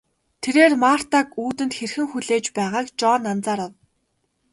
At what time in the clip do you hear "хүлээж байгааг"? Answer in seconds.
2.11-2.87